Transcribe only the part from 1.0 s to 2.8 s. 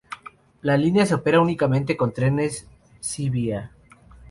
se opera únicamente con trenes